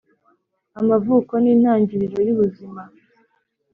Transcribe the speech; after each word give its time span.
amavuko 0.79 1.33
nintangiriro 1.43 2.17
yubuzima. 2.27 2.81